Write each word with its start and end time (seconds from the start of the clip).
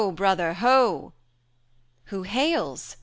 brother, 0.15 0.53
ho!" 0.55 1.13
"Who 2.05 2.23
hails?" 2.23 2.97